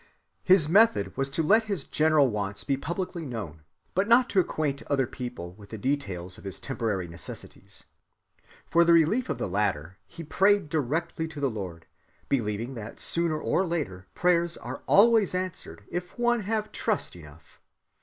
His 0.43 0.67
method 0.67 1.15
was 1.15 1.29
to 1.29 1.43
let 1.43 1.65
his 1.65 1.83
general 1.83 2.27
wants 2.29 2.63
be 2.63 2.75
publicly 2.75 3.23
known, 3.23 3.61
but 3.93 4.07
not 4.07 4.31
to 4.31 4.39
acquaint 4.39 4.81
other 4.87 5.05
people 5.05 5.53
with 5.53 5.69
the 5.69 5.77
details 5.77 6.39
of 6.39 6.43
his 6.43 6.59
temporary 6.59 7.07
necessities. 7.07 7.83
For 8.65 8.83
the 8.83 8.93
relief 8.93 9.29
of 9.29 9.37
the 9.37 9.47
latter, 9.47 9.97
he 10.07 10.23
prayed 10.23 10.69
directly 10.69 11.27
to 11.27 11.39
the 11.39 11.51
Lord, 11.51 11.85
believing 12.29 12.73
that 12.73 12.99
sooner 12.99 13.39
or 13.39 13.63
later 13.63 14.07
prayers 14.15 14.57
are 14.57 14.81
always 14.87 15.35
answered 15.35 15.83
if 15.91 16.17
one 16.17 16.39
have 16.39 16.71
trust 16.71 17.15
enough. 17.15 17.61